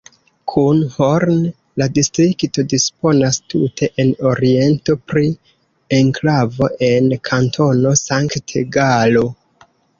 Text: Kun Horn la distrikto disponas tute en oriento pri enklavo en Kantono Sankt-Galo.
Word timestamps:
Kun 0.51 0.77
Horn 0.93 1.35
la 1.81 1.87
distrikto 1.97 2.65
disponas 2.71 3.37
tute 3.55 3.91
en 4.05 4.11
oriento 4.31 4.97
pri 5.13 5.25
enklavo 6.01 6.73
en 6.91 7.15
Kantono 7.31 7.97
Sankt-Galo. 8.05 9.27